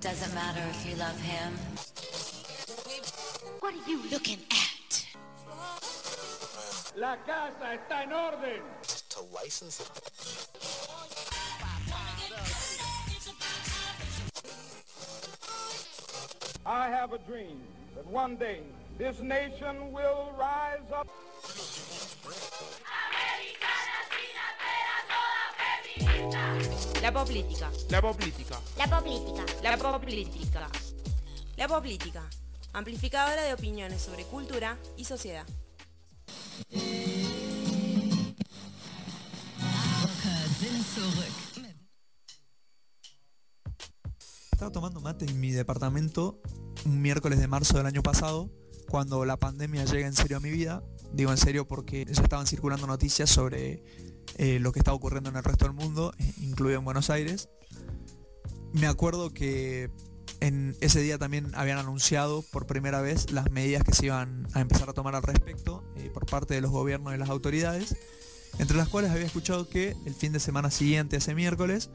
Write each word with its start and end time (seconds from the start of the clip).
Doesn't 0.00 0.34
matter 0.34 0.62
if 0.70 0.86
you 0.88 0.96
love 0.96 1.20
him. 1.20 1.52
What 3.60 3.74
are 3.74 3.90
you 3.90 4.02
looking 4.10 4.38
at? 4.50 5.06
La 6.96 7.16
casa 7.24 7.74
está 7.74 8.02
en 8.02 8.12
orden. 8.12 8.62
to 9.12 9.22
license 9.34 9.80
it. 9.80 9.90
I 16.64 16.88
have 16.88 17.12
a 17.12 17.18
dream 17.18 17.60
that 17.94 18.06
one 18.06 18.36
day 18.36 18.60
this 18.96 19.20
nation 19.20 19.92
will 19.92 20.32
rise 20.38 20.90
up. 20.94 21.08
La 27.00 27.12
política. 27.12 27.70
La 27.88 28.00
política. 28.00 28.60
La 28.76 28.86
política. 28.86 29.44
La 29.62 29.76
política. 29.76 30.70
La 31.56 31.68
política. 31.68 32.22
Amplificadora 32.72 33.42
de 33.42 33.52
opiniones 33.54 34.00
sobre 34.00 34.24
cultura 34.24 34.78
y 34.96 35.04
sociedad. 35.04 35.46
Estaba 44.52 44.70
tomando 44.70 45.00
mate 45.00 45.24
en 45.24 45.40
mi 45.40 45.50
departamento 45.50 46.40
un 46.84 47.02
miércoles 47.02 47.40
de 47.40 47.48
marzo 47.48 47.76
del 47.76 47.86
año 47.86 48.02
pasado, 48.02 48.48
cuando 48.88 49.24
la 49.24 49.36
pandemia 49.36 49.84
llega 49.84 50.06
en 50.06 50.14
serio 50.14 50.36
a 50.36 50.40
mi 50.40 50.50
vida. 50.50 50.84
Digo 51.12 51.30
en 51.30 51.36
serio 51.36 51.66
porque 51.66 52.06
ya 52.08 52.22
estaban 52.22 52.46
circulando 52.46 52.86
noticias 52.86 53.28
sobre 53.28 53.82
eh, 54.38 54.58
lo 54.60 54.72
que 54.72 54.78
estaba 54.78 54.96
ocurriendo 54.96 55.30
en 55.30 55.36
el 55.36 55.44
resto 55.44 55.64
del 55.64 55.74
mundo, 55.74 56.12
eh, 56.18 56.32
incluido 56.38 56.78
en 56.78 56.84
Buenos 56.84 57.10
Aires. 57.10 57.48
Me 58.72 58.86
acuerdo 58.86 59.30
que 59.30 59.90
en 60.40 60.76
ese 60.80 61.00
día 61.00 61.18
también 61.18 61.52
habían 61.54 61.78
anunciado 61.78 62.42
por 62.42 62.66
primera 62.66 63.00
vez 63.00 63.30
las 63.30 63.50
medidas 63.50 63.84
que 63.84 63.92
se 63.92 64.06
iban 64.06 64.48
a 64.54 64.60
empezar 64.60 64.88
a 64.88 64.92
tomar 64.92 65.14
al 65.14 65.22
respecto 65.22 65.84
eh, 65.96 66.10
por 66.12 66.26
parte 66.26 66.54
de 66.54 66.60
los 66.60 66.70
gobiernos 66.70 67.14
y 67.14 67.18
las 67.18 67.28
autoridades, 67.28 67.96
entre 68.58 68.76
las 68.76 68.88
cuales 68.88 69.10
había 69.10 69.26
escuchado 69.26 69.68
que 69.68 69.94
el 70.06 70.14
fin 70.14 70.32
de 70.32 70.40
semana 70.40 70.70
siguiente, 70.70 71.16
ese 71.16 71.34
miércoles, 71.34 71.90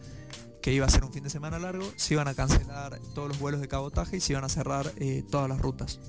que 0.61 0.73
iba 0.73 0.85
a 0.85 0.89
ser 0.89 1.03
un 1.03 1.13
fin 1.13 1.23
de 1.23 1.29
semana 1.29 1.59
largo, 1.59 1.85
se 1.95 2.13
iban 2.13 2.27
a 2.27 2.33
cancelar 2.35 2.99
todos 3.15 3.29
los 3.29 3.39
vuelos 3.39 3.61
de 3.61 3.67
cabotaje 3.67 4.17
y 4.17 4.19
se 4.19 4.33
iban 4.33 4.43
a 4.43 4.49
cerrar 4.49 4.91
todas 5.29 5.47
las 5.47 5.59
rutas. 5.59 5.99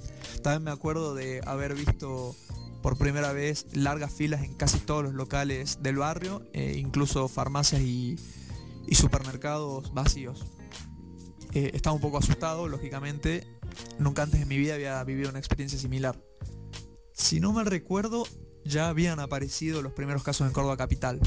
También 0.43 0.65
me 0.65 0.71
acuerdo 0.71 1.15
de 1.15 1.41
haber 1.47 1.75
visto 1.75 2.35
por 2.83 2.97
primera 2.97 3.33
vez 3.33 3.67
largas 3.73 4.13
filas 4.13 4.43
en 4.43 4.55
casi 4.55 4.79
todos 4.79 5.03
los 5.03 5.15
locales 5.15 5.79
del 5.83 5.97
barrio, 5.97 6.43
eh, 6.53 6.77
incluso 6.79 7.29
farmacias 7.29 7.83
y, 7.83 8.17
supermercados 8.93 9.93
vacíos. 9.93 10.47
Eh, 11.53 11.73
estaba 11.75 11.95
un 11.95 12.01
poco 12.01 12.19
asustado, 12.19 12.69
lógicamente. 12.69 13.47
Nunca 13.99 14.23
antes 14.23 14.41
en 14.41 14.49
mi 14.49 14.57
vida 14.57 14.75
había 14.75 15.05
vivido 15.05 15.29
una 15.29 15.39
experiencia 15.39 15.79
similar. 15.79 16.19
Si 17.13 17.39
no 17.39 17.53
mal 17.53 17.67
recuerdo, 17.67 18.25
ya 18.65 18.89
habían 18.89 19.21
aparecido 19.21 19.83
los 19.83 19.93
primeros 19.93 20.23
casos 20.23 20.47
en 20.47 20.55
Córdoba 20.55 20.79
Capital. 20.79 21.21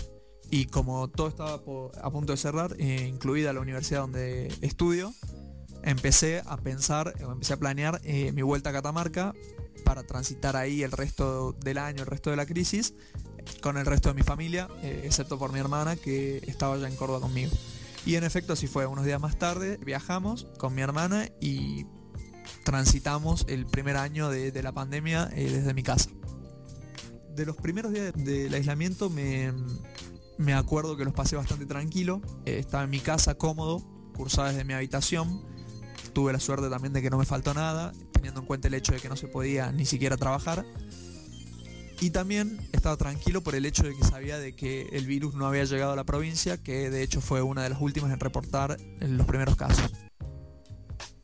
Y 0.49 0.65
como 0.65 1.07
todo 1.07 1.27
estaba 1.27 1.53
a 1.53 2.11
punto 2.11 2.33
de 2.33 2.37
cerrar, 2.37 2.75
eh, 2.79 3.07
incluida 3.07 3.53
la 3.53 3.61
universidad 3.61 4.01
donde 4.01 4.47
estudio, 4.61 5.13
empecé 5.83 6.41
a 6.45 6.57
pensar, 6.57 7.13
empecé 7.19 7.53
a 7.53 7.57
planear 7.57 8.01
mi 8.03 8.41
vuelta 8.41 8.71
a 8.71 8.73
Catamarca 8.73 9.33
para 9.91 10.03
transitar 10.03 10.55
ahí 10.55 10.83
el 10.83 10.91
resto 10.93 11.51
del 11.51 11.77
año, 11.77 12.03
el 12.03 12.05
resto 12.05 12.29
de 12.29 12.37
la 12.37 12.45
crisis, 12.45 12.93
con 13.61 13.75
el 13.77 13.85
resto 13.85 14.07
de 14.07 14.15
mi 14.15 14.23
familia, 14.23 14.69
eh, 14.81 15.01
excepto 15.03 15.37
por 15.37 15.51
mi 15.51 15.59
hermana 15.59 15.97
que 15.97 16.37
estaba 16.47 16.77
ya 16.77 16.87
en 16.87 16.95
Córdoba 16.95 17.19
conmigo. 17.19 17.51
Y 18.05 18.15
en 18.15 18.23
efecto 18.23 18.53
así 18.53 18.67
fue, 18.67 18.85
unos 18.85 19.03
días 19.03 19.19
más 19.19 19.37
tarde 19.37 19.77
viajamos 19.85 20.47
con 20.57 20.73
mi 20.73 20.81
hermana 20.81 21.27
y 21.41 21.87
transitamos 22.63 23.43
el 23.49 23.65
primer 23.65 23.97
año 23.97 24.29
de, 24.29 24.63
la 24.63 24.71
pandemia 24.71 25.29
eh, 25.35 25.51
desde 25.51 25.73
mi 25.73 25.83
casa. 25.83 26.09
De 27.35 27.45
los 27.45 27.57
primeros 27.57 27.91
días 27.91 28.13
del 28.15 28.53
aislamiento 28.53 29.09
me, 29.09 29.51
me 30.37 30.53
acuerdo 30.53 30.95
que 30.95 31.03
los 31.03 31.13
pasé 31.13 31.35
bastante 31.35 31.65
tranquilo, 31.65 32.21
eh, 32.45 32.59
estaba 32.59 32.85
en 32.85 32.91
mi 32.91 33.01
casa 33.01 33.35
cómodo, 33.35 33.85
cursaba 34.15 34.51
desde 34.53 34.63
mi 34.63 34.71
habitación, 34.71 35.41
tuve 36.13 36.33
la 36.33 36.39
suerte 36.39 36.69
también 36.69 36.93
de 36.93 37.01
que 37.01 37.09
no 37.09 37.17
me 37.17 37.25
faltó 37.25 37.53
nada, 37.53 37.93
teniendo 38.11 38.41
en 38.41 38.45
cuenta 38.45 38.67
el 38.67 38.73
hecho 38.73 38.93
de 38.93 38.99
que 38.99 39.09
no 39.09 39.15
se 39.15 39.27
podía 39.27 39.71
ni 39.71 39.85
siquiera 39.85 40.17
trabajar. 40.17 40.65
Y 41.99 42.09
también 42.09 42.59
estaba 42.71 42.97
tranquilo 42.97 43.41
por 43.41 43.53
el 43.53 43.65
hecho 43.65 43.83
de 43.83 43.95
que 43.95 44.03
sabía 44.03 44.39
de 44.39 44.55
que 44.55 44.89
el 44.91 45.05
virus 45.05 45.35
no 45.35 45.45
había 45.45 45.65
llegado 45.65 45.91
a 45.91 45.95
la 45.95 46.03
provincia, 46.03 46.57
que 46.57 46.89
de 46.89 47.03
hecho 47.03 47.21
fue 47.21 47.43
una 47.43 47.61
de 47.61 47.69
las 47.69 47.79
últimas 47.79 48.11
en 48.11 48.19
reportar 48.19 48.77
los 48.99 49.27
primeros 49.27 49.55
casos. 49.55 49.91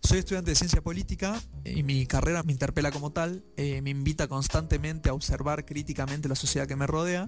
Soy 0.03 0.19
estudiante 0.19 0.51
de 0.51 0.55
ciencia 0.55 0.81
política 0.81 1.41
y 1.65 1.83
mi 1.83 2.05
carrera 2.05 2.43
me 2.43 2.53
interpela 2.53 2.91
como 2.91 3.11
tal, 3.11 3.43
eh, 3.57 3.81
me 3.81 3.89
invita 3.89 4.27
constantemente 4.27 5.09
a 5.09 5.13
observar 5.13 5.65
críticamente 5.65 6.29
la 6.29 6.35
sociedad 6.35 6.67
que 6.67 6.75
me 6.75 6.87
rodea 6.87 7.25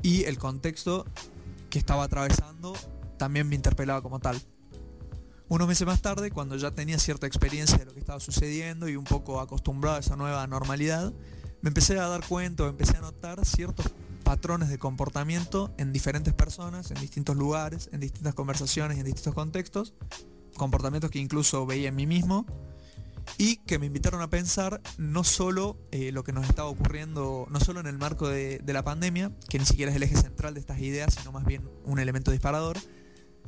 y 0.00 0.24
el 0.24 0.38
contexto 0.38 1.04
que 1.68 1.78
estaba 1.78 2.04
atravesando 2.04 2.72
también 3.18 3.48
me 3.48 3.56
interpelaba 3.56 4.00
como 4.00 4.18
tal. 4.18 4.40
Unos 5.50 5.66
meses 5.66 5.84
más 5.84 6.00
tarde, 6.00 6.30
cuando 6.30 6.54
ya 6.54 6.70
tenía 6.70 6.96
cierta 7.00 7.26
experiencia 7.26 7.76
de 7.76 7.84
lo 7.84 7.92
que 7.92 7.98
estaba 7.98 8.20
sucediendo 8.20 8.88
y 8.88 8.94
un 8.94 9.02
poco 9.02 9.40
acostumbrado 9.40 9.96
a 9.96 9.98
esa 9.98 10.14
nueva 10.14 10.46
normalidad, 10.46 11.12
me 11.60 11.68
empecé 11.70 11.98
a 11.98 12.06
dar 12.06 12.24
cuenta 12.24 12.68
empecé 12.68 12.96
a 12.96 13.00
notar 13.00 13.44
ciertos 13.44 13.86
patrones 14.22 14.68
de 14.68 14.78
comportamiento 14.78 15.74
en 15.76 15.92
diferentes 15.92 16.34
personas, 16.34 16.92
en 16.92 17.00
distintos 17.00 17.36
lugares, 17.36 17.90
en 17.92 17.98
distintas 17.98 18.36
conversaciones 18.36 18.98
en 18.98 19.04
distintos 19.04 19.34
contextos, 19.34 19.92
comportamientos 20.56 21.10
que 21.10 21.18
incluso 21.18 21.66
veía 21.66 21.88
en 21.88 21.96
mí 21.96 22.06
mismo 22.06 22.46
y 23.36 23.56
que 23.56 23.80
me 23.80 23.86
invitaron 23.86 24.22
a 24.22 24.30
pensar 24.30 24.80
no 24.98 25.24
solo 25.24 25.76
eh, 25.90 26.12
lo 26.12 26.22
que 26.22 26.32
nos 26.32 26.48
estaba 26.48 26.68
ocurriendo, 26.68 27.48
no 27.50 27.58
solo 27.58 27.80
en 27.80 27.88
el 27.88 27.98
marco 27.98 28.28
de, 28.28 28.60
de 28.60 28.72
la 28.72 28.84
pandemia, 28.84 29.32
que 29.48 29.58
ni 29.58 29.66
siquiera 29.66 29.90
es 29.90 29.96
el 29.96 30.04
eje 30.04 30.16
central 30.16 30.54
de 30.54 30.60
estas 30.60 30.78
ideas, 30.78 31.12
sino 31.12 31.32
más 31.32 31.44
bien 31.44 31.68
un 31.84 31.98
elemento 31.98 32.30
disparador, 32.30 32.78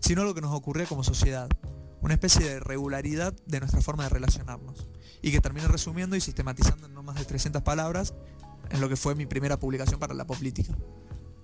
sino 0.00 0.24
lo 0.24 0.34
que 0.34 0.40
nos 0.40 0.52
ocurría 0.52 0.86
como 0.86 1.04
sociedad, 1.04 1.48
una 2.02 2.14
especie 2.14 2.46
de 2.46 2.60
regularidad 2.60 3.32
de 3.46 3.60
nuestra 3.60 3.80
forma 3.80 4.02
de 4.04 4.10
relacionarnos 4.10 4.88
y 5.22 5.30
que 5.30 5.40
termino 5.40 5.68
resumiendo 5.68 6.16
y 6.16 6.20
sistematizando 6.20 6.86
en 6.86 6.94
no 6.94 7.02
más 7.02 7.16
de 7.16 7.24
300 7.24 7.62
palabras 7.62 8.14
en 8.70 8.80
lo 8.80 8.88
que 8.88 8.96
fue 8.96 9.14
mi 9.14 9.26
primera 9.26 9.58
publicación 9.58 9.98
para 10.00 10.14
la 10.14 10.26
política. 10.26 10.76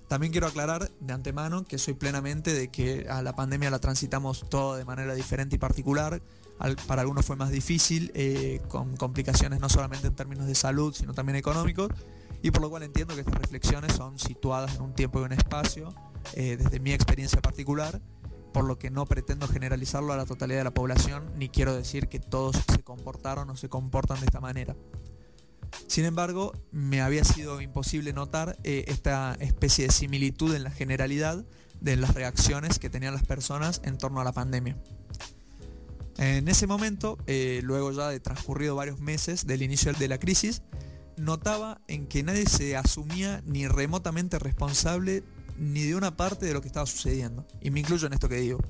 También 0.09 0.33
quiero 0.33 0.47
aclarar 0.47 0.91
de 1.01 1.13
antemano 1.13 1.65
que 1.65 1.77
soy 1.79 1.93
plenamente 1.95 2.55
de 2.55 2.69
que 2.69 3.07
a 3.11 3.23
la 3.23 3.37
pandemia 3.37 3.71
la 3.71 3.79
transitamos 3.79 4.49
todo 4.49 4.77
de 4.77 4.85
manera 4.87 5.15
diferente 5.15 5.57
y 5.57 5.59
particular. 5.59 6.23
Para 6.87 7.03
algunos 7.03 7.27
fue 7.27 7.37
más 7.37 7.51
difícil, 7.51 8.11
eh, 8.15 8.61
con 8.69 8.97
complicaciones 8.97 9.61
no 9.61 9.69
solamente 9.69 10.07
en 10.07 10.15
términos 10.15 10.47
de 10.47 10.55
salud, 10.55 10.95
sino 10.95 11.13
también 11.13 11.37
económicos, 11.37 11.91
y 12.43 12.51
por 12.51 12.63
lo 12.63 12.71
cual 12.71 12.85
entiendo 12.85 13.15
que 13.15 13.21
estas 13.21 13.37
reflexiones 13.37 13.93
son 13.93 14.19
situadas 14.19 14.77
en 14.77 14.83
un 14.83 14.95
tiempo 14.95 15.21
y 15.21 15.25
un 15.25 15.33
espacio, 15.33 15.95
eh, 16.33 16.57
desde 16.57 16.81
mi 16.81 16.93
experiencia 16.93 17.41
particular, 17.43 18.01
por 18.59 18.67
lo 18.67 18.77
que 18.77 18.91
no 18.91 19.07
pretendo 19.07 19.47
generalizarlo 19.47 20.13
a 20.13 20.17
la 20.17 20.27
totalidad 20.27 20.59
de 20.59 20.65
la 20.65 20.75
población, 20.75 21.31
ni 21.37 21.49
quiero 21.49 21.77
decir 21.77 22.09
que 22.09 22.19
todos 22.19 22.57
se 22.57 22.83
comportaron 22.83 23.49
o 23.51 23.57
se 23.57 23.69
comportan 23.69 24.19
de 24.19 24.27
esta 24.27 24.41
manera. 24.41 24.75
Sin 25.87 26.05
embargo, 26.05 26.53
me 26.73 27.01
había 27.01 27.23
sido 27.23 27.61
imposible 27.61 28.13
notar 28.13 28.57
eh, 28.65 28.85
esta 28.89 29.37
especie 29.39 29.87
de 29.87 29.93
similitud 29.93 30.57
en 30.57 30.65
la 30.65 30.73
generalidad 30.73 31.45
de 31.81 31.95
las 31.95 32.15
reacciones 32.15 32.81
que 32.81 32.91
tenían 32.91 33.15
las 33.15 33.25
personas 33.25 33.81
en 33.85 33.97
torno 33.97 34.21
a 34.21 34.25
la 34.25 34.33
pandemia. 34.33 34.77
En 36.17 36.49
ese 36.49 36.67
momento, 36.67 37.17
eh, 37.29 37.61
luego 37.63 37.93
ya 37.93 38.09
de 38.09 38.19
transcurrido 38.19 38.75
varios 38.75 38.99
meses 38.99 39.47
del 39.47 39.63
inicio 39.63 39.93
de 39.93 40.09
la 40.09 40.19
crisis, 40.19 40.63
notaba 41.17 41.81
en 41.87 42.09
que 42.09 42.25
nadie 42.25 42.47
se 42.47 42.77
asumía 42.77 43.41
ni 43.47 43.69
remotamente 43.69 44.41
responsable 44.41 45.23
ni 45.59 45.83
de 45.83 45.95
una 45.95 46.17
parte 46.17 46.47
de 46.47 46.55
lo 46.55 46.61
que 46.61 46.69
estaba 46.69 46.87
sucediendo. 46.87 47.47
Y 47.61 47.71
me 47.71 47.81
incluyo 47.81 48.07
en 48.07 48.13
esto 48.13 48.29
que 48.29 48.37
digo. 48.37 48.61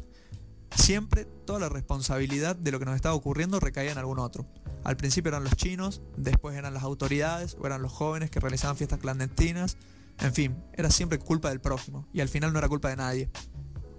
Siempre 0.75 1.25
toda 1.25 1.61
la 1.61 1.69
responsabilidad 1.69 2.57
de 2.57 2.71
lo 2.73 2.79
que 2.79 2.85
nos 2.85 2.97
estaba 2.97 3.15
ocurriendo 3.15 3.61
recaía 3.61 3.93
en 3.93 3.99
algún 3.99 4.19
otro. 4.19 4.47
Al 4.85 4.97
principio 4.97 5.31
eran 5.31 5.45
los 5.45 5.57
chinos, 5.57 6.03
después 6.17 6.57
eran 6.57 6.75
las 6.75 6.83
autoridades 6.83 7.57
o 7.61 7.67
eran 7.67 7.83
los 7.83 7.93
jóvenes 7.93 8.31
que 8.31 8.41
realizaban 8.41 8.77
fiestas 8.77 8.99
clandestinas. 8.99 9.77
En 10.21 10.33
fin, 10.33 10.57
era 10.75 10.91
siempre 10.91 11.19
culpa 11.19 11.51
del 11.51 11.61
prójimo 11.61 12.07
y 12.13 12.21
al 12.21 12.29
final 12.29 12.53
no 12.53 12.59
era 12.59 12.69
culpa 12.69 12.89
de 12.89 12.97
nadie. 12.97 13.31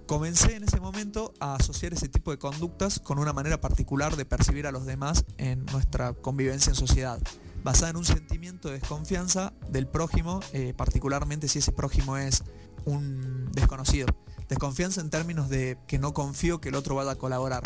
Comencé 0.10 0.56
en 0.56 0.64
ese 0.64 0.80
momento 0.80 1.34
a 1.40 1.56
asociar 1.56 1.94
ese 1.94 2.10
tipo 2.10 2.32
de 2.32 2.40
conductas 2.40 3.00
con 3.00 3.20
una 3.20 3.32
manera 3.32 3.62
particular 3.62 4.16
de 4.16 4.26
percibir 4.26 4.66
a 4.66 4.72
los 4.72 4.88
demás 4.88 5.24
en 5.38 5.66
nuestra 5.68 6.14
convivencia 6.14 6.72
en 6.72 6.76
sociedad, 6.76 7.20
basada 7.64 7.92
en 7.92 7.98
un 7.98 8.06
sentimiento 8.06 8.70
de 8.70 8.80
desconfianza 8.80 9.54
del 9.70 9.86
prójimo, 9.88 10.40
eh, 10.54 10.74
particularmente 10.76 11.48
si 11.48 11.60
ese 11.60 11.72
prójimo 11.72 12.18
es 12.18 12.44
un 12.86 13.52
desconocido. 13.52 14.08
Desconfianza 14.48 15.02
en 15.02 15.10
términos 15.10 15.50
de 15.50 15.78
que 15.88 16.00
no 16.00 16.14
confío 16.14 16.60
que 16.60 16.70
el 16.70 16.76
otro 16.76 16.96
vaya 16.96 17.12
a 17.12 17.16
colaborar. 17.16 17.64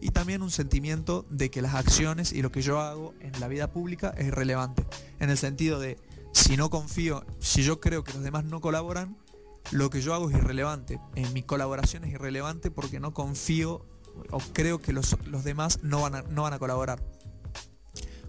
Y 0.00 0.10
también 0.10 0.42
un 0.42 0.50
sentimiento 0.50 1.24
de 1.30 1.50
que 1.50 1.62
las 1.62 1.74
acciones 1.74 2.32
y 2.32 2.42
lo 2.42 2.52
que 2.52 2.60
yo 2.60 2.80
hago 2.80 3.14
en 3.20 3.38
la 3.40 3.48
vida 3.48 3.70
pública 3.70 4.12
es 4.16 4.26
irrelevante. 4.26 4.84
En 5.20 5.30
el 5.30 5.38
sentido 5.38 5.80
de, 5.80 5.98
si 6.32 6.56
no 6.56 6.68
confío, 6.68 7.24
si 7.40 7.62
yo 7.62 7.80
creo 7.80 8.04
que 8.04 8.12
los 8.12 8.22
demás 8.22 8.44
no 8.44 8.60
colaboran, 8.60 9.16
lo 9.70 9.88
que 9.88 10.02
yo 10.02 10.14
hago 10.14 10.28
es 10.30 10.36
irrelevante. 10.36 11.00
Eh, 11.14 11.26
mi 11.32 11.42
colaboración 11.42 12.04
es 12.04 12.12
irrelevante 12.12 12.70
porque 12.70 13.00
no 13.00 13.14
confío 13.14 13.86
o 14.30 14.38
creo 14.52 14.80
que 14.80 14.92
los, 14.92 15.16
los 15.26 15.44
demás 15.44 15.80
no 15.82 16.02
van, 16.02 16.14
a, 16.14 16.22
no 16.22 16.42
van 16.42 16.52
a 16.52 16.58
colaborar. 16.58 17.02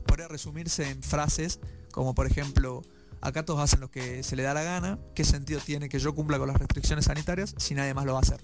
Podría 0.06 0.30
resumirse 0.30 0.90
en 0.90 1.04
frases 1.04 1.60
como 1.98 2.14
por 2.14 2.28
ejemplo, 2.28 2.84
acá 3.22 3.46
todos 3.46 3.60
hacen 3.60 3.80
lo 3.80 3.90
que 3.90 4.24
se 4.24 4.36
le 4.36 4.44
da 4.44 4.54
la 4.54 4.64
gana, 4.64 5.00
¿qué 5.16 5.24
sentido 5.24 5.60
tiene 5.60 5.90
que 5.90 6.00
yo 6.00 6.14
cumpla 6.16 6.38
con 6.38 6.48
las 6.48 6.58
restricciones 6.58 7.06
sanitarias 7.06 7.56
si 7.58 7.76
nadie 7.76 7.94
más 7.94 8.06
lo 8.06 8.14
va 8.14 8.20
a 8.20 8.22
hacer? 8.22 8.42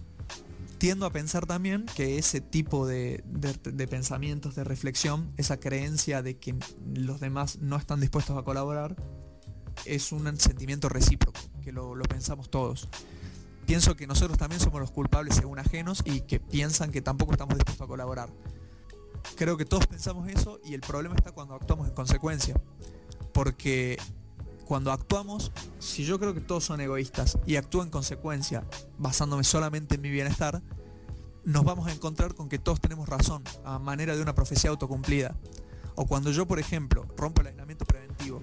Tiendo 0.78 1.06
a 1.06 1.12
pensar 1.12 1.46
también 1.46 1.86
que 1.96 2.18
ese 2.18 2.42
tipo 2.42 2.86
de, 2.86 3.24
pensamientos, 3.90 4.56
de 4.56 4.64
reflexión, 4.64 5.32
esa 5.38 5.58
creencia 5.58 6.22
de 6.22 6.38
que 6.38 6.56
los 6.94 7.20
demás 7.20 7.60
no 7.60 7.78
están 7.78 8.02
dispuestos 8.02 8.38
a 8.38 8.44
colaborar, 8.44 8.96
es 9.86 10.12
un 10.12 10.40
sentimiento 10.40 10.90
recíproco, 10.90 11.40
que 11.64 11.72
lo, 11.72 11.96
lo 11.96 12.04
pensamos 12.04 12.50
todos 12.50 12.90
pienso 13.66 13.96
que 13.96 14.08
nosotros 14.08 14.38
también 14.38 14.60
somos 14.60 14.80
los 14.80 14.92
culpables 14.92 15.36
según 15.36 15.60
ajenos 15.60 16.04
y 16.06 16.22
que 16.22 16.40
piensan 16.40 16.92
que 16.92 17.02
tampoco 17.02 17.32
estamos 17.32 17.56
dispuestos 17.56 17.86
a 17.86 17.88
colaborar. 17.88 18.30
Creo 19.36 19.58
que 19.58 19.66
todos 19.66 19.88
pensamos 19.88 20.28
eso 20.30 20.60
y 20.64 20.74
el 20.74 20.82
problema 20.82 21.16
está 21.16 21.32
cuando 21.32 21.56
actuamos 21.56 21.88
en 21.88 21.94
consecuencia. 21.94 22.56
Porque 23.34 23.98
cuando 24.66 24.92
actuamos, 24.92 25.52
si 25.80 26.06
yo 26.06 26.20
creo 26.20 26.34
que 26.34 26.42
todos 26.42 26.64
son 26.64 26.82
egoístas 26.82 27.38
y 27.46 27.56
actúo 27.56 27.84
en 27.84 27.90
consecuencia, 27.90 28.66
basándome 28.98 29.44
solamente 29.44 29.96
en 29.96 30.02
mi 30.02 30.10
bienestar, 30.10 30.62
nos 31.44 31.64
vamos 31.64 31.88
a 31.88 31.92
encontrar 31.92 32.36
con 32.36 32.50
que 32.50 32.60
todos 32.60 32.80
tenemos 32.80 33.10
razón, 33.10 33.44
a 33.66 33.80
manera 33.80 34.16
de 34.16 34.22
una 34.22 34.34
profecía 34.34 34.70
autocumplida. 34.70 35.36
O 35.96 36.06
cuando 36.06 36.32
yo, 36.32 36.48
por 36.48 36.60
ejemplo, 36.60 37.06
rompo 37.18 37.42
el 37.42 37.48
aislamiento 37.48 37.86
preventivo 37.86 38.42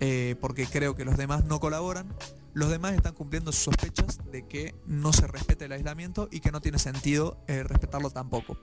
eh, 0.00 0.36
porque 0.40 0.66
creo 0.66 0.94
que 0.94 1.04
los 1.04 1.16
demás 1.16 1.44
no 1.44 1.58
colaboran, 1.58 2.14
los 2.54 2.70
demás 2.70 2.94
están 2.94 3.14
cumpliendo 3.14 3.50
sus 3.52 3.64
sospechas 3.64 4.18
de 4.30 4.46
que 4.46 4.74
no 4.86 5.12
se 5.12 5.26
respeta 5.26 5.64
el 5.64 5.72
aislamiento 5.72 6.28
y 6.30 6.40
que 6.40 6.52
no 6.52 6.60
tiene 6.60 6.78
sentido 6.78 7.42
eh, 7.48 7.62
respetarlo 7.64 8.10
tampoco. 8.10 8.56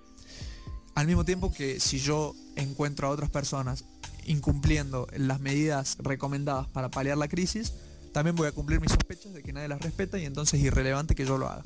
Al 0.95 1.07
mismo 1.07 1.25
tiempo 1.25 1.51
que 1.51 1.79
si 1.81 1.99
yo 1.99 2.33
encuentro 2.55 3.07
a 3.07 3.11
otras 3.11 3.29
personas 3.29 3.85
incumpliendo 4.25 5.07
las 5.15 5.39
medidas 5.39 5.97
recomendadas 5.99 6.67
para 6.67 6.89
paliar 6.89 7.17
la 7.17 7.27
crisis, 7.27 7.73
también 8.13 8.35
voy 8.35 8.47
a 8.47 8.51
cumplir 8.51 8.79
mis 8.79 8.91
sospechas 8.91 9.33
de 9.33 9.43
que 9.43 9.53
nadie 9.53 9.67
las 9.67 9.81
respeta 9.81 10.17
y 10.17 10.25
entonces 10.25 10.59
es 10.59 10.65
irrelevante 10.65 11.15
que 11.15 11.25
yo 11.25 11.37
lo 11.37 11.47
haga. 11.47 11.63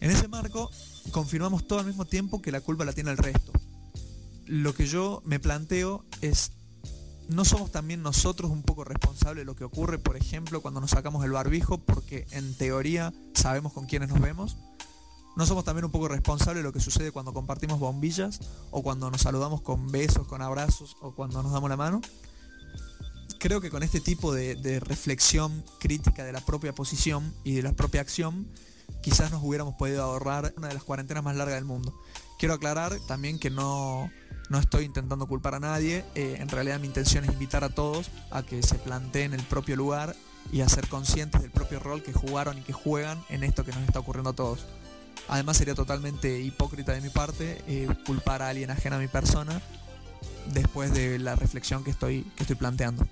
En 0.00 0.10
ese 0.10 0.28
marco, 0.28 0.70
confirmamos 1.10 1.66
todo 1.66 1.80
al 1.80 1.86
mismo 1.86 2.04
tiempo 2.04 2.40
que 2.40 2.52
la 2.52 2.60
culpa 2.60 2.84
la 2.84 2.92
tiene 2.92 3.10
el 3.10 3.18
resto. 3.18 3.52
Lo 4.46 4.74
que 4.74 4.86
yo 4.86 5.22
me 5.24 5.40
planteo 5.40 6.04
es 6.20 6.52
¿no 7.28 7.44
somos 7.44 7.70
también 7.70 8.02
nosotros 8.02 8.50
un 8.50 8.62
poco 8.62 8.84
responsables 8.84 9.42
de 9.42 9.44
lo 9.44 9.54
que 9.54 9.64
ocurre, 9.64 9.98
por 9.98 10.16
ejemplo, 10.16 10.62
cuando 10.62 10.80
nos 10.80 10.90
sacamos 10.90 11.24
el 11.24 11.32
barbijo 11.32 11.78
porque 11.78 12.26
en 12.30 12.54
teoría 12.54 13.12
sabemos 13.34 13.72
con 13.72 13.86
quiénes 13.86 14.08
nos 14.08 14.20
vemos? 14.20 14.56
¿No 15.38 15.46
somos 15.46 15.64
también 15.64 15.84
un 15.84 15.92
poco 15.92 16.08
responsables 16.08 16.56
de 16.56 16.62
lo 16.64 16.72
que 16.72 16.80
sucede 16.80 17.12
cuando 17.12 17.32
compartimos 17.32 17.78
bombillas 17.78 18.40
o 18.72 18.82
cuando 18.82 19.08
nos 19.08 19.20
saludamos 19.20 19.60
con 19.60 19.86
besos, 19.92 20.26
con 20.26 20.42
abrazos 20.42 20.96
o 21.00 21.14
cuando 21.14 21.40
nos 21.44 21.52
damos 21.52 21.70
la 21.70 21.76
mano? 21.76 22.00
Creo 23.38 23.60
que 23.60 23.70
con 23.70 23.84
este 23.84 24.00
tipo 24.00 24.34
de, 24.34 24.80
reflexión 24.80 25.64
crítica 25.78 26.24
de 26.24 26.32
la 26.32 26.40
propia 26.40 26.74
posición 26.74 27.32
y 27.44 27.54
de 27.54 27.62
la 27.62 27.72
propia 27.72 28.00
acción, 28.00 28.48
quizás 29.00 29.30
nos 29.30 29.40
hubiéramos 29.44 29.76
podido 29.76 30.02
ahorrar 30.02 30.52
una 30.56 30.66
de 30.66 30.74
las 30.74 30.82
cuarentenas 30.82 31.22
más 31.22 31.36
largas 31.36 31.54
del 31.54 31.64
mundo. 31.64 31.94
Quiero 32.40 32.54
aclarar 32.54 32.98
también 33.06 33.38
que 33.38 33.48
no, 33.48 34.10
no 34.50 34.58
estoy 34.58 34.86
intentando 34.86 35.28
culpar 35.28 35.54
a 35.54 35.60
nadie, 35.60 36.04
eh, 36.16 36.38
en 36.40 36.48
realidad 36.48 36.80
mi 36.80 36.88
intención 36.88 37.22
es 37.22 37.30
invitar 37.30 37.62
a 37.62 37.68
todos 37.68 38.10
a 38.32 38.42
que 38.42 38.60
se 38.64 38.74
planteen 38.74 39.34
el 39.34 39.42
propio 39.44 39.76
lugar 39.76 40.16
y 40.50 40.62
a 40.62 40.68
ser 40.68 40.88
conscientes 40.88 41.42
del 41.42 41.52
propio 41.52 41.78
rol 41.78 42.02
que 42.02 42.12
jugaron 42.12 42.58
y 42.58 42.62
que 42.62 42.72
juegan 42.72 43.22
en 43.28 43.44
esto 43.44 43.64
que 43.64 43.70
nos 43.70 43.82
está 43.82 44.00
ocurriendo 44.00 44.30
a 44.30 44.34
todos. 44.34 44.66
Además 45.28 45.58
sería 45.58 45.74
totalmente 45.74 46.40
hipócrita 46.40 46.92
de 46.92 47.00
mi 47.00 47.10
parte 47.10 47.62
eh, 47.68 47.88
culpar 48.06 48.42
a 48.42 48.48
alguien 48.48 48.70
ajeno 48.70 48.96
a 48.96 48.98
mi 48.98 49.08
persona 49.08 49.60
después 50.52 50.92
de 50.92 51.18
la 51.18 51.36
reflexión 51.36 51.84
que 51.84 51.90
estoy, 51.90 52.22
que 52.36 52.44
estoy 52.44 52.56
planteando. 52.56 53.06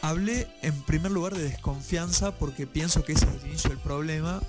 Hablé 0.00 0.46
en 0.62 0.80
primer 0.82 1.10
lugar 1.10 1.34
de 1.34 1.42
desconfianza 1.42 2.32
porque 2.32 2.66
pienso 2.66 3.04
que 3.04 3.12
ese 3.12 3.26
es 3.26 3.42
el 3.42 3.48
inicio 3.48 3.70
del 3.70 3.78
problema, 3.78 4.40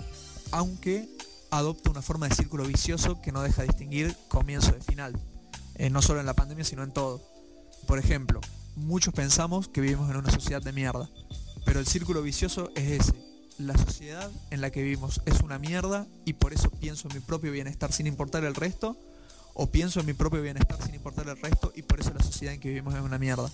aunque 0.51 1.09
adopta 1.49 1.89
una 1.89 2.01
forma 2.01 2.27
de 2.27 2.35
círculo 2.35 2.65
vicioso 2.65 3.21
que 3.21 3.31
no 3.31 3.41
deja 3.41 3.63
distinguir 3.63 4.15
comienzo 4.27 4.71
de 4.71 4.81
final. 4.81 5.17
Eh, 5.75 5.89
no 5.89 6.01
solo 6.01 6.19
en 6.19 6.25
la 6.25 6.33
pandemia, 6.33 6.63
sino 6.63 6.83
en 6.83 6.91
todo. 6.91 7.21
Por 7.87 7.99
ejemplo, 7.99 8.41
muchos 8.75 9.13
pensamos 9.13 9.67
que 9.67 9.81
vivimos 9.81 10.09
en 10.09 10.17
una 10.17 10.31
sociedad 10.31 10.61
de 10.61 10.71
mierda, 10.71 11.09
pero 11.65 11.79
el 11.79 11.87
círculo 11.87 12.21
vicioso 12.21 12.71
es 12.75 13.01
ese. 13.01 13.24
La 13.57 13.77
sociedad 13.77 14.29
en 14.51 14.59
la 14.59 14.69
que 14.69 14.83
vivimos 14.83 15.21
es 15.25 15.39
una 15.39 15.59
mierda 15.59 16.07
y 16.25 16.33
por 16.33 16.51
eso 16.51 16.69
pienso 16.69 17.07
en 17.07 17.15
mi 17.15 17.21
propio 17.21 17.53
bienestar 17.53 17.93
sin 17.93 18.05
importar 18.05 18.43
el 18.43 18.53
resto, 18.53 18.97
o 19.53 19.67
pienso 19.71 20.01
en 20.01 20.05
mi 20.05 20.13
propio 20.13 20.41
bienestar 20.41 20.77
sin 20.83 20.93
importar 20.93 21.29
el 21.29 21.37
resto 21.37 21.71
y 21.73 21.81
por 21.81 22.01
eso 22.01 22.13
la 22.13 22.21
sociedad 22.21 22.53
en 22.53 22.59
que 22.59 22.67
vivimos 22.67 22.93
es 22.93 22.99
una 22.99 23.17
mierda. 23.17 23.49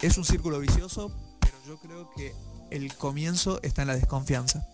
Es 0.00 0.18
un 0.18 0.24
círculo 0.24 0.58
vicioso, 0.58 1.12
pero 1.40 1.54
yo 1.64 1.78
creo 1.78 2.10
que 2.16 2.34
el 2.70 2.92
comienzo 2.96 3.60
está 3.62 3.82
en 3.82 3.88
la 3.88 3.94
desconfianza. 3.94 4.66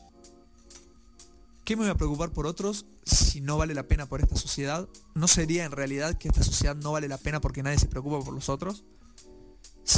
¿Qué 1.67 1.77
me 1.77 1.83
voy 1.83 1.91
a 1.91 1.97
preocupar 1.97 2.31
por 2.31 2.47
otros 2.47 2.87
si 3.05 3.43
no 3.43 3.59
vale 3.59 3.75
la 3.75 3.83
pena 3.83 4.07
por 4.07 4.23
esta 4.23 4.37
sociedad? 4.37 4.89
¿No 5.15 5.29
sería 5.29 5.67
en 5.67 5.73
realidad 5.73 6.17
que 6.17 6.29
esta 6.29 6.43
sociedad 6.43 6.75
no 6.75 6.93
vale 6.93 7.09
la 7.09 7.19
pena 7.19 7.43
porque 7.43 7.63
nadie 7.63 7.79
se 7.79 7.89
preocupa 7.89 8.25
por 8.25 8.33
los 8.33 8.49
otros? 8.49 8.85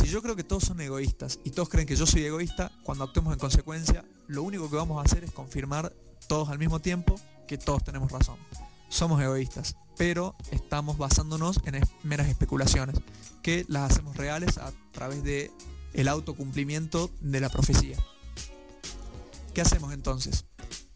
Si 0.00 0.08
yo 0.08 0.22
creo 0.22 0.34
que 0.34 0.44
todos 0.44 0.64
son 0.64 0.80
egoístas 0.80 1.40
y 1.44 1.50
todos 1.50 1.68
creen 1.68 1.86
que 1.86 1.94
yo 1.94 2.06
soy 2.06 2.24
egoísta, 2.24 2.72
cuando 2.84 3.04
actuemos 3.04 3.34
en 3.34 3.38
consecuencia, 3.38 4.02
lo 4.28 4.42
único 4.42 4.70
que 4.70 4.76
vamos 4.76 4.98
a 4.98 5.04
hacer 5.04 5.24
es 5.24 5.30
confirmar 5.30 5.92
todos 6.26 6.48
al 6.48 6.58
mismo 6.58 6.80
tiempo 6.80 7.20
que 7.46 7.58
todos 7.58 7.84
tenemos 7.84 8.10
razón. 8.10 8.38
Somos 8.88 9.20
egoístas, 9.20 9.76
pero 9.98 10.34
estamos 10.52 10.96
basándonos 10.96 11.60
en 11.66 11.82
meras 12.02 12.28
especulaciones, 12.28 12.96
que 13.42 13.66
las 13.68 13.92
hacemos 13.92 14.16
reales 14.16 14.56
a 14.56 14.72
través 14.90 15.22
de 15.22 15.50
autocumplimiento 16.08 17.10
de 17.20 17.40
la 17.40 17.50
profecía. 17.50 17.98
¿Qué 19.52 19.60
hacemos 19.60 19.92
entonces? 19.92 20.46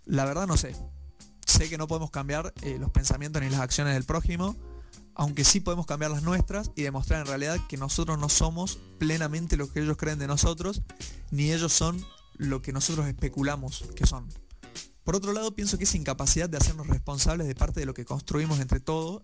La 0.07 0.25
verdad 0.25 0.47
no 0.47 0.57
sé. 0.57 0.75
Sé 1.45 1.69
que 1.69 1.77
no 1.77 1.89
podemos 1.89 2.11
cambiar 2.11 2.55
eh, 2.63 2.79
los 2.81 2.91
pensamientos 2.91 3.43
ni 3.43 3.51
las 3.51 3.61
acciones 3.61 3.93
del 3.93 4.05
prójimo, 4.05 4.57
aunque 5.15 5.45
sí 5.45 5.61
podemos 5.61 5.87
cambiar 5.87 6.11
las 6.11 6.23
nuestras 6.23 6.71
y 6.77 6.83
demostrar 6.83 7.21
en 7.21 7.27
realidad 7.27 7.59
que 7.69 7.77
nosotros 7.77 8.19
no 8.19 8.29
somos 8.29 8.79
plenamente 8.99 9.57
lo 9.57 9.73
que 9.73 9.81
ellos 9.81 9.97
creen 9.97 10.19
de 10.19 10.27
nosotros, 10.27 10.83
ni 11.31 11.53
ellos 11.53 11.73
son 11.73 12.05
lo 12.37 12.63
que 12.63 12.73
nosotros 12.73 13.07
especulamos 13.07 13.85
que 13.95 14.07
son. 14.07 14.29
Por 15.05 15.17
otro 15.17 15.33
lado, 15.33 15.55
pienso 15.55 15.77
que 15.77 15.85
esa 15.85 15.99
incapacidad 15.99 16.49
de 16.49 16.57
hacernos 16.57 16.87
responsables 16.87 17.47
de 17.47 17.55
parte 17.55 17.81
de 17.81 17.87
lo 17.87 17.95
que 17.95 18.05
construimos 18.05 18.59
entre 18.61 18.81
todos 18.81 19.23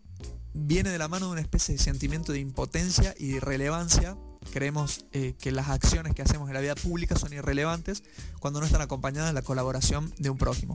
viene 0.53 0.91
de 0.91 0.99
la 0.99 1.09
mano 1.09 1.27
de 1.27 1.33
una 1.33 1.41
especie 1.41 1.75
de 1.75 1.83
sentimiento 1.83 2.33
de 2.33 2.41
impotencia 2.41 3.15
y 3.19 3.29
de 3.29 3.37
irrelevancia 3.37 4.17
creemos 4.53 5.05
eh, 5.13 5.35
que 5.39 5.53
las 5.53 5.69
acciones 5.69 6.15
que 6.15 6.23
hacemos 6.23 6.49
en 6.49 6.55
la 6.55 6.61
vida 6.61 6.75
pública 6.75 7.17
son 7.17 7.33
irrelevantes 7.33 8.03
cuando 8.39 8.61
no 8.61 8.67
están 8.67 8.81
acompañadas 8.81 9.29
de 9.29 9.35
la 9.35 9.43
colaboración 9.43 10.13
de 10.19 10.31
un 10.31 10.39
prójimo. 10.39 10.75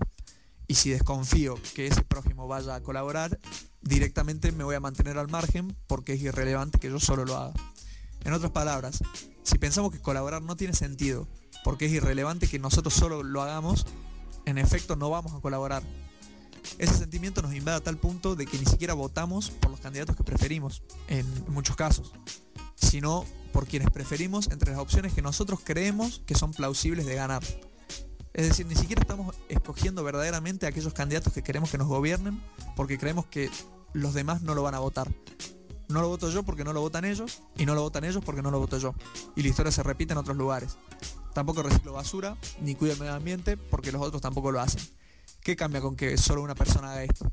Y 0.67 0.75
si 0.75 0.89
desconfío 0.89 1.55
que 1.75 1.87
ese 1.87 2.01
prójimo 2.01 2.47
vaya 2.47 2.75
a 2.75 2.81
colaborar, 2.81 3.39
directamente 3.81 4.51
me 4.51 4.63
voy 4.63 4.75
a 4.75 4.79
mantener 4.79 5.17
al 5.17 5.29
margen 5.29 5.75
porque 5.87 6.13
es 6.13 6.21
irrelevante 6.21 6.79
que 6.79 6.89
yo 6.89 6.99
solo 6.99 7.25
lo 7.25 7.37
haga. 7.37 7.53
En 8.23 8.33
otras 8.33 8.51
palabras, 8.51 9.03
si 9.43 9.57
pensamos 9.59 9.91
que 9.91 9.99
colaborar 9.99 10.41
no 10.41 10.55
tiene 10.55 10.73
sentido 10.73 11.27
porque 11.63 11.85
es 11.85 11.91
irrelevante 11.91 12.47
que 12.47 12.59
nosotros 12.59 12.93
solo 12.93 13.21
lo 13.21 13.41
hagamos, 13.41 13.85
en 14.45 14.57
efecto 14.57 14.95
no 14.95 15.09
vamos 15.09 15.33
a 15.33 15.39
colaborar. 15.39 15.83
Ese 16.79 16.95
sentimiento 16.95 17.41
nos 17.41 17.53
invade 17.53 17.77
a 17.77 17.83
tal 17.83 17.97
punto 17.97 18.35
de 18.35 18.45
que 18.45 18.57
ni 18.57 18.65
siquiera 18.65 18.93
votamos 18.93 19.51
por 19.51 19.71
los 19.71 19.79
candidatos 19.79 20.15
que 20.15 20.23
preferimos, 20.23 20.81
en 21.07 21.25
muchos 21.47 21.75
casos, 21.75 22.11
sino 22.75 23.25
por 23.53 23.67
quienes 23.67 23.89
preferimos 23.91 24.49
entre 24.51 24.71
las 24.71 24.79
opciones 24.79 25.13
que 25.13 25.21
nosotros 25.21 25.59
creemos 25.63 26.21
que 26.25 26.35
son 26.35 26.51
plausibles 26.51 27.05
de 27.05 27.15
ganar. 27.15 27.43
Es 28.35 28.49
decir, 28.49 28.65
ni 28.65 28.75
siquiera 28.75 29.01
estamos 29.01 29.33
escogiendo 29.47 30.03
verdaderamente 30.03 30.65
a 30.65 30.69
aquellos 30.69 30.93
candidatos 30.93 31.31
que 31.31 31.41
queremos 31.41 31.71
que 31.71 31.77
nos 31.77 31.87
gobiernen 31.87 32.41
porque 32.75 32.97
creemos 32.97 33.25
que 33.27 33.49
los 33.93 34.13
demás 34.13 34.41
no 34.41 34.53
lo 34.55 34.61
van 34.61 34.75
a 34.75 34.79
votar. 34.79 35.09
No 35.87 36.01
lo 36.01 36.09
voto 36.09 36.29
yo 36.29 36.43
porque 36.43 36.65
no 36.65 36.73
lo 36.73 36.81
votan 36.81 37.05
ellos 37.05 37.43
y 37.57 37.65
no 37.65 37.75
lo 37.75 37.81
votan 37.81 38.03
ellos 38.03 38.21
porque 38.25 38.41
no 38.41 38.51
lo 38.51 38.59
voto 38.59 38.77
yo. 38.77 38.93
Y 39.37 39.41
la 39.41 39.47
historia 39.47 39.71
se 39.71 39.83
repite 39.83 40.11
en 40.11 40.17
otros 40.17 40.35
lugares. 40.35 40.77
Tampoco 41.33 41.63
reciclo 41.63 41.93
basura 41.93 42.35
ni 42.59 42.75
cuido 42.75 42.95
el 42.95 42.99
medio 42.99 43.13
ambiente 43.13 43.55
porque 43.55 43.93
los 43.93 44.01
otros 44.01 44.21
tampoco 44.21 44.51
lo 44.51 44.59
hacen. 44.59 44.81
¿Qué 45.39 45.55
cambia 45.55 45.79
con 45.79 45.95
que 45.95 46.17
solo 46.17 46.41
una 46.41 46.55
persona 46.55 46.91
haga 46.91 47.05
esto? 47.05 47.31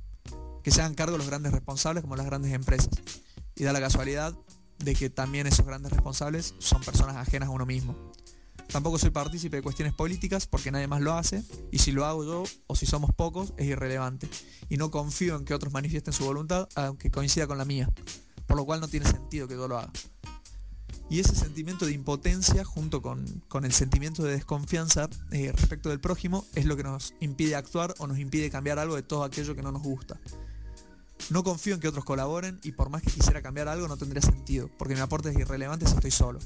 Que 0.63 0.71
se 0.71 0.83
hagan 0.83 0.95
cargo 0.95 1.19
los 1.19 1.27
grandes 1.27 1.51
responsables 1.51 2.03
como 2.03 2.15
las 2.15 2.27
grandes 2.27 2.53
empresas. 2.53 2.91
Y 3.57 3.65
da 3.65 3.73
la 3.73 3.81
casualidad 3.81 4.35
de 4.79 4.95
que 4.95 5.11
también 5.11 5.49
esos 5.49 5.67
grandes 5.67 5.91
responsables 5.91 6.55
son 6.59 6.81
personas 6.83 7.17
ajenas 7.17 7.49
a 7.49 7.53
uno 7.53 7.67
mismo. 7.67 8.12
Tampoco 8.73 8.99
soy 8.99 9.11
partícipe 9.11 9.57
de 9.57 9.63
cuestiones 9.63 9.93
políticas 9.93 10.47
porque 10.47 10.71
nadie 10.71 10.89
más 10.89 11.03
lo 11.03 11.13
hace 11.13 11.45
y 11.71 11.79
si 11.79 11.93
lo 11.93 12.07
hago 12.07 12.25
yo 12.25 12.45
o 12.67 12.75
si 12.75 12.87
somos 12.87 13.11
pocos 13.15 13.53
es 13.59 13.67
irrelevante. 13.67 14.29
Y 14.71 14.79
no 14.79 14.91
confío 14.91 15.37
en 15.37 15.45
que 15.45 15.53
otros 15.53 15.75
manifiesten 15.75 16.15
su 16.15 16.25
voluntad 16.25 16.69
aunque 16.75 17.11
coincida 17.11 17.47
con 17.47 17.59
la 17.59 17.67
mía, 17.67 17.91
por 18.47 18.57
lo 18.57 18.65
cual 18.65 18.81
no 18.81 18.89
tiene 18.89 19.07
sentido 19.07 19.47
que 19.47 19.55
yo 19.55 19.69
lo 19.69 19.79
haga. 19.79 19.93
Y 21.11 21.21
ese 21.21 21.35
sentimiento 21.35 21.85
de 21.85 21.93
impotencia 21.93 22.65
junto 22.65 23.03
con, 23.03 23.43
el 23.63 23.73
sentimiento 23.75 24.23
de 24.23 24.33
desconfianza 24.33 25.11
eh, 25.31 25.53
respecto 25.53 25.91
del 25.91 26.01
prójimo 26.01 26.47
es 26.55 26.65
lo 26.65 26.75
que 26.75 26.83
nos 26.83 27.13
impide 27.21 27.57
actuar 27.57 27.95
o 27.99 28.07
nos 28.07 28.19
impide 28.19 28.49
cambiar 28.49 28.79
algo 28.79 28.97
de 28.97 29.03
todo 29.03 29.23
aquello 29.23 29.55
que 29.55 29.61
no 29.61 29.73
nos 29.73 29.83
gusta. 29.83 30.19
No 31.29 31.45
confío 31.45 31.75
en 31.75 31.81
que 31.81 31.89
otros 31.89 32.07
colaboren 32.07 32.59
y 32.63 32.73
por 32.73 32.89
más 32.89 33.03
que 33.03 33.11
quisiera 33.11 33.43
cambiar 33.43 33.69
algo 33.69 33.87
no 33.87 33.99
tendría 33.99 34.23
sentido, 34.23 34.71
porque 34.79 34.95
mi 34.95 35.01
aporte 35.01 35.29
es 35.29 35.37
irrelevante 35.37 35.87
si 35.87 35.93
estoy 35.95 36.11
solo. 36.11 36.41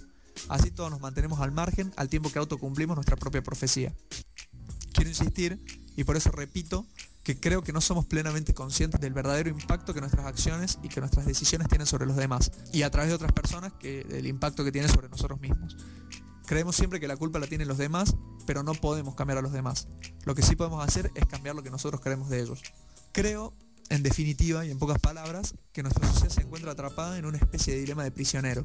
Así 0.49 0.71
todos 0.71 0.91
nos 0.91 1.01
mantenemos 1.01 1.41
al 1.41 1.53
margen 1.53 1.93
al 1.97 2.09
tiempo 2.09 2.31
que 2.31 2.39
autocumplimos 2.39 2.97
nuestra 2.97 3.17
propia 3.17 3.43
profecía. 3.43 3.95
Quiero 4.93 5.11
insistir, 5.11 5.61
y 5.97 6.05
por 6.05 6.17
eso 6.17 6.31
repito, 6.31 6.87
que 7.23 7.41
creo 7.41 7.63
que 7.63 7.73
no 7.73 7.81
somos 7.81 8.07
plenamente 8.07 8.55
conscientes 8.55 9.01
del 9.01 9.13
verdadero 9.13 9.51
impacto 9.51 9.93
que 9.93 10.01
nuestras 10.01 10.27
acciones 10.27 10.79
y 10.83 10.89
que 10.89 11.01
nuestras 11.01 11.27
decisiones 11.27 11.69
tienen 11.69 11.87
sobre 11.87 12.07
los 12.07 12.17
demás, 12.17 12.53
y 12.73 12.83
a 12.83 12.91
través 12.91 13.09
de 13.09 13.17
otras 13.17 13.33
personas 13.33 13.73
que 13.73 14.03
el 14.03 14.27
impacto 14.27 14.65
que 14.65 14.71
tiene 14.71 14.89
sobre 14.89 15.09
nosotros 15.09 15.41
mismos. 15.41 15.77
Creemos 16.47 16.77
siempre 16.77 17.01
que 17.01 17.09
la 17.09 17.17
culpa 17.17 17.41
la 17.41 17.49
tienen 17.49 17.67
los 17.67 17.79
demás, 17.79 18.15
pero 18.47 18.63
no 18.63 18.75
podemos 18.75 19.17
cambiar 19.17 19.39
a 19.39 19.43
los 19.43 19.53
demás. 19.53 19.89
Lo 20.25 20.37
que 20.37 20.43
sí 20.43 20.55
podemos 20.55 20.87
hacer 20.87 21.11
es 21.17 21.27
cambiar 21.27 21.57
lo 21.57 21.65
que 21.65 21.71
nosotros 21.71 22.01
creemos 22.01 22.29
de 22.29 22.41
ellos. 22.41 22.63
Creo, 23.11 23.53
en 23.89 24.05
definitiva 24.05 24.65
y 24.65 24.71
en 24.71 24.79
pocas 24.79 25.01
palabras, 25.01 25.57
que 25.73 25.83
nuestra 25.83 26.07
sociedad 26.07 26.33
se 26.33 26.43
encuentra 26.43 26.71
atrapada 26.71 27.19
en 27.19 27.27
una 27.27 27.39
especie 27.39 27.75
de 27.75 27.81
dilema 27.81 28.05
de 28.05 28.13
prisionero. 28.13 28.65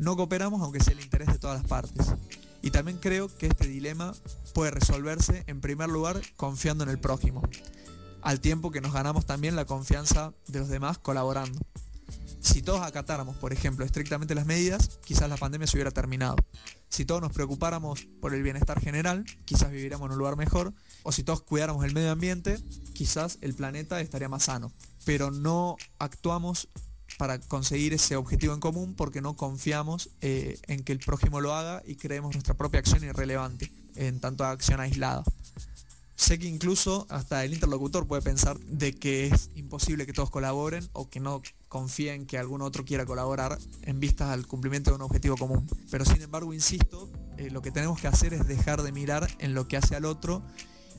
No 0.00 0.16
cooperamos 0.16 0.62
aunque 0.62 0.82
sea 0.82 0.94
el 0.94 1.00
interés 1.00 1.28
de 1.28 1.38
todas 1.38 1.60
las 1.60 1.68
partes. 1.68 2.14
Y 2.62 2.70
también 2.70 2.96
creo 2.96 3.28
que 3.36 3.48
este 3.48 3.68
dilema 3.68 4.14
puede 4.54 4.70
resolverse 4.70 5.44
en 5.46 5.60
primer 5.60 5.90
lugar 5.90 6.22
confiando 6.36 6.84
en 6.84 6.90
el 6.90 6.98
prójimo, 6.98 7.42
al 8.22 8.40
tiempo 8.40 8.70
que 8.70 8.80
nos 8.80 8.94
ganamos 8.94 9.26
también 9.26 9.56
la 9.56 9.66
confianza 9.66 10.32
de 10.48 10.60
los 10.60 10.70
demás 10.70 10.96
colaborando. 10.96 11.60
Si 12.40 12.62
todos 12.62 12.80
acatáramos, 12.80 13.36
por 13.36 13.52
ejemplo, 13.52 13.84
estrictamente 13.84 14.34
las 14.34 14.46
medidas, 14.46 14.98
quizás 15.04 15.28
la 15.28 15.36
pandemia 15.36 15.66
se 15.66 15.76
hubiera 15.76 15.90
terminado. 15.90 16.36
Si 16.88 17.04
todos 17.04 17.20
nos 17.20 17.32
preocupáramos 17.32 18.08
por 18.22 18.34
el 18.34 18.42
bienestar 18.42 18.80
general, 18.80 19.26
quizás 19.44 19.70
viviríamos 19.70 20.06
en 20.06 20.12
un 20.12 20.18
lugar 20.18 20.36
mejor. 20.36 20.72
O 21.02 21.12
si 21.12 21.24
todos 21.24 21.42
cuidáramos 21.42 21.84
el 21.84 21.92
medio 21.92 22.10
ambiente, 22.10 22.58
quizás 22.94 23.36
el 23.42 23.54
planeta 23.54 24.00
estaría 24.00 24.30
más 24.30 24.44
sano. 24.44 24.72
Pero 25.04 25.30
no 25.30 25.76
actuamos 25.98 26.68
para 27.20 27.38
conseguir 27.38 27.92
ese 27.92 28.16
objetivo 28.16 28.54
en 28.54 28.60
común 28.60 28.94
porque 28.94 29.20
no 29.20 29.36
confiamos 29.36 30.08
eh, 30.22 30.58
en 30.68 30.82
que 30.82 30.92
el 30.92 31.00
prójimo 31.00 31.42
lo 31.42 31.54
haga 31.54 31.82
y 31.84 31.96
creemos 31.96 32.34
nuestra 32.34 32.54
propia 32.54 32.80
acción 32.80 33.04
irrelevante 33.04 33.70
en 33.94 34.20
tanto 34.20 34.42
acción 34.42 34.80
aislada. 34.80 35.22
Sé 36.14 36.38
que 36.38 36.46
incluso 36.46 37.06
hasta 37.10 37.44
el 37.44 37.52
interlocutor 37.52 38.06
puede 38.06 38.22
pensar 38.22 38.58
de 38.60 38.94
que 38.94 39.26
es 39.26 39.50
imposible 39.54 40.06
que 40.06 40.14
todos 40.14 40.30
colaboren 40.30 40.88
o 40.94 41.10
que 41.10 41.20
no 41.20 41.42
confíen 41.68 42.24
que 42.24 42.38
algún 42.38 42.62
otro 42.62 42.86
quiera 42.86 43.04
colaborar 43.04 43.58
en 43.82 44.00
vistas 44.00 44.30
al 44.30 44.46
cumplimiento 44.46 44.88
de 44.90 44.96
un 44.96 45.02
objetivo 45.02 45.36
común. 45.36 45.68
Pero 45.90 46.06
sin 46.06 46.22
embargo, 46.22 46.54
insisto, 46.54 47.10
eh, 47.36 47.50
lo 47.50 47.60
que 47.60 47.70
tenemos 47.70 48.00
que 48.00 48.08
hacer 48.08 48.32
es 48.32 48.48
dejar 48.48 48.80
de 48.80 48.92
mirar 48.92 49.28
en 49.40 49.52
lo 49.52 49.68
que 49.68 49.76
hace 49.76 49.94
al 49.94 50.06
otro 50.06 50.42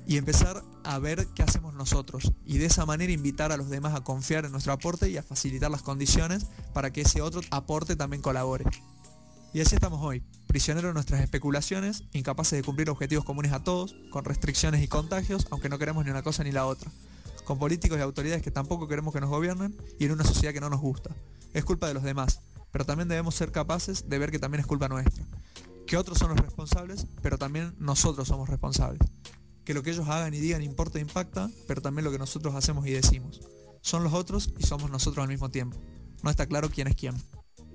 y 0.07 0.17
empezar 0.17 0.63
a 0.83 0.99
ver 0.99 1.27
qué 1.35 1.43
hacemos 1.43 1.73
nosotros 1.73 2.31
y 2.45 2.57
de 2.57 2.65
esa 2.65 2.85
manera 2.85 3.11
invitar 3.11 3.51
a 3.51 3.57
los 3.57 3.69
demás 3.69 3.93
a 3.95 4.03
confiar 4.03 4.45
en 4.45 4.51
nuestro 4.51 4.73
aporte 4.73 5.09
y 5.09 5.17
a 5.17 5.23
facilitar 5.23 5.71
las 5.71 5.81
condiciones 5.83 6.47
para 6.73 6.91
que 6.91 7.01
ese 7.01 7.21
otro 7.21 7.41
aporte 7.51 7.95
también 7.95 8.21
colabore. 8.21 8.65
Y 9.53 9.59
así 9.59 9.75
estamos 9.75 10.01
hoy, 10.01 10.23
prisioneros 10.47 10.89
de 10.89 10.93
nuestras 10.93 11.21
especulaciones, 11.21 12.03
incapaces 12.13 12.57
de 12.57 12.63
cumplir 12.63 12.89
objetivos 12.89 13.25
comunes 13.25 13.51
a 13.51 13.63
todos, 13.63 13.95
con 14.09 14.23
restricciones 14.23 14.81
y 14.81 14.87
contagios, 14.87 15.47
aunque 15.51 15.67
no 15.67 15.77
queremos 15.77 16.05
ni 16.05 16.11
una 16.11 16.23
cosa 16.23 16.43
ni 16.43 16.53
la 16.53 16.65
otra, 16.65 16.89
con 17.43 17.59
políticos 17.59 17.97
y 17.97 18.01
autoridades 18.01 18.41
que 18.41 18.51
tampoco 18.51 18.87
queremos 18.87 19.13
que 19.13 19.19
nos 19.19 19.29
gobiernen 19.29 19.75
y 19.99 20.05
en 20.05 20.13
una 20.13 20.23
sociedad 20.23 20.53
que 20.53 20.61
no 20.61 20.69
nos 20.69 20.79
gusta. 20.79 21.09
Es 21.53 21.65
culpa 21.65 21.87
de 21.87 21.93
los 21.93 22.03
demás, 22.03 22.39
pero 22.71 22.85
también 22.85 23.09
debemos 23.09 23.35
ser 23.35 23.51
capaces 23.51 24.07
de 24.07 24.17
ver 24.19 24.31
que 24.31 24.39
también 24.39 24.61
es 24.61 24.67
culpa 24.67 24.87
nuestra, 24.87 25.25
que 25.85 25.97
otros 25.97 26.17
son 26.17 26.29
los 26.29 26.39
responsables, 26.39 27.07
pero 27.21 27.37
también 27.37 27.75
nosotros 27.77 28.29
somos 28.29 28.47
responsables, 28.47 29.01
que 29.65 29.73
lo 29.73 29.83
que 29.83 29.91
ellos 29.91 30.07
hagan 30.07 30.33
y 30.33 30.39
digan 30.39 30.61
importa 30.61 30.99
e 30.99 31.01
impacta, 31.01 31.49
pero 31.67 31.81
también 31.81 32.05
lo 32.05 32.11
que 32.11 32.19
nosotros 32.19 32.55
hacemos 32.55 32.87
y 32.87 32.91
decimos. 32.91 33.41
Son 33.81 34.03
los 34.03 34.13
otros 34.13 34.53
y 34.57 34.63
somos 34.63 34.89
nosotros 34.89 35.23
al 35.23 35.29
mismo 35.29 35.49
tiempo. 35.49 35.79
No 36.23 36.29
está 36.29 36.45
claro 36.45 36.69
quién 36.69 36.87
es 36.87 36.95
quién. 36.95 37.15